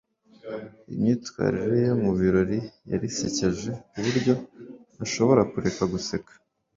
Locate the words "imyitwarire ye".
0.93-1.91